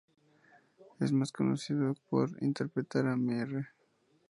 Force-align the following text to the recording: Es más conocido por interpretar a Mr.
Es 0.99 1.11
más 1.11 1.31
conocido 1.31 1.93
por 2.09 2.31
interpretar 2.41 3.05
a 3.05 3.15
Mr. 3.15 3.67